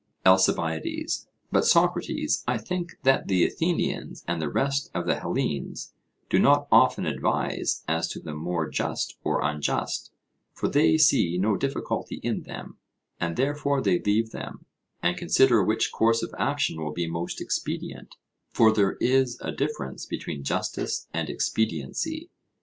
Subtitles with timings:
[0.25, 5.93] ALCIBIADES: But, Socrates, I think that the Athenians and the rest of the Hellenes
[6.27, 10.11] do not often advise as to the more just or unjust;
[10.53, 12.77] for they see no difficulty in them,
[13.19, 14.65] and therefore they leave them,
[15.03, 18.15] and consider which course of action will be most expedient;
[18.49, 22.31] for there is a difference between justice and expediency.